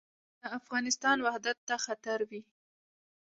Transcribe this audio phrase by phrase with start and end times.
[0.37, 2.41] چې د افغانستان وحدت ته خطر وي.